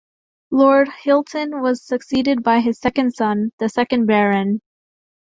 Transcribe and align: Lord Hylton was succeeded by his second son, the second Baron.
Lord 0.49 0.89
Hylton 1.03 1.61
was 1.61 1.85
succeeded 1.85 2.41
by 2.41 2.59
his 2.61 2.79
second 2.79 3.11
son, 3.11 3.51
the 3.59 3.69
second 3.69 4.07
Baron. 4.07 4.61